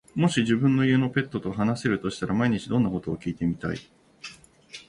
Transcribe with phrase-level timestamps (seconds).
[0.15, 3.77] もし自分の家のペットと話せるとしたら、毎日どんなことを聞いてみたい？